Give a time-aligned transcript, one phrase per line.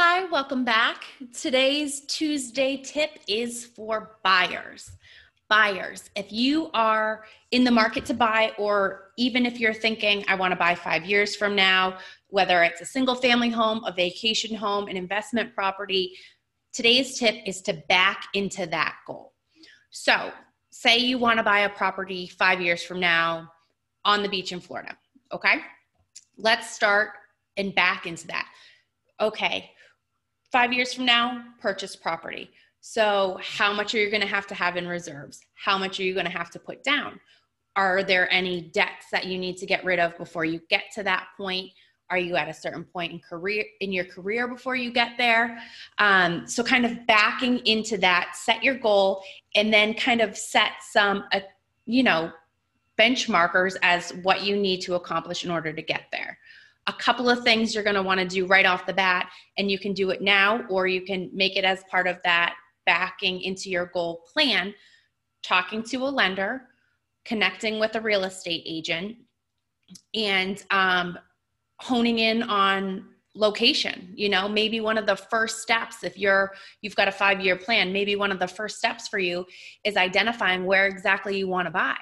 [0.00, 1.06] Hi, welcome back.
[1.36, 4.92] Today's Tuesday tip is for buyers.
[5.48, 10.36] Buyers, if you are in the market to buy, or even if you're thinking, I
[10.36, 11.98] want to buy five years from now,
[12.28, 16.16] whether it's a single family home, a vacation home, an investment property,
[16.72, 19.32] today's tip is to back into that goal.
[19.90, 20.30] So,
[20.70, 23.50] say you want to buy a property five years from now
[24.04, 24.96] on the beach in Florida,
[25.32, 25.56] okay?
[26.36, 27.14] Let's start
[27.56, 28.46] and back into that.
[29.20, 29.72] Okay,
[30.50, 32.50] five years from now, purchase property.
[32.80, 35.40] So, how much are you going to have to have in reserves?
[35.54, 37.20] How much are you going to have to put down?
[37.76, 41.02] Are there any debts that you need to get rid of before you get to
[41.04, 41.70] that point?
[42.10, 45.58] Are you at a certain point in career in your career before you get there?
[45.98, 49.22] Um, so, kind of backing into that, set your goal,
[49.54, 51.40] and then kind of set some, uh,
[51.84, 52.32] you know,
[52.98, 56.27] benchmarkers as what you need to accomplish in order to get there
[56.88, 59.70] a couple of things you're going to want to do right off the bat and
[59.70, 63.42] you can do it now or you can make it as part of that backing
[63.42, 64.74] into your goal plan.
[65.44, 66.62] Talking to a lender
[67.24, 69.14] connecting with a real estate agent
[70.14, 71.18] and um,
[71.78, 76.96] honing in on location you know maybe one of the first steps if you're you've
[76.96, 79.44] got a five year plan maybe one of the first steps for you
[79.84, 81.96] is identifying where exactly you want to buy.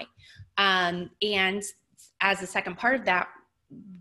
[0.56, 1.62] Um, and
[2.22, 3.28] as a second part of that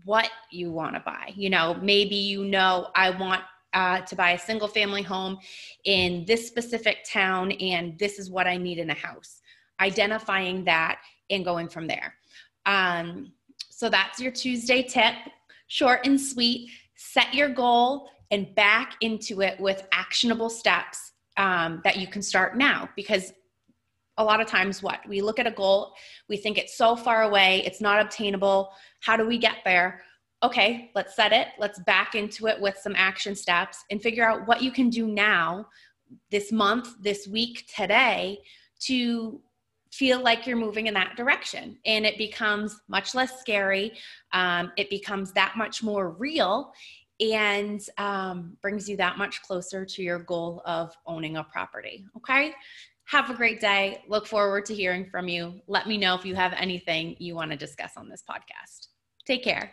[0.04, 1.32] what you want to buy.
[1.34, 5.38] You know, maybe you know, I want uh, to buy a single family home
[5.84, 9.40] in this specific town, and this is what I need in a house.
[9.80, 11.00] Identifying that
[11.30, 12.14] and going from there.
[12.64, 13.32] Um,
[13.70, 15.14] so that's your Tuesday tip.
[15.66, 16.70] Short and sweet.
[16.94, 22.56] Set your goal and back into it with actionable steps um, that you can start
[22.56, 23.32] now because
[24.18, 25.00] a lot of times what?
[25.08, 25.94] We look at a goal
[26.28, 30.02] we think it's so far away it's not obtainable how do we get there?
[30.42, 34.46] Okay let's set it let's back into it with some action steps and figure out
[34.46, 35.66] what you can do now
[36.30, 38.38] this month this week today
[38.80, 39.40] to
[39.92, 41.78] feel like you're moving in that direction.
[41.86, 43.92] And it becomes much less scary
[44.32, 46.72] um, it becomes that much more real
[47.20, 52.52] and um, brings you that much closer to your goal of owning a property okay
[53.06, 54.02] have a great day.
[54.08, 55.60] Look forward to hearing from you.
[55.66, 58.88] Let me know if you have anything you want to discuss on this podcast.
[59.26, 59.72] Take care.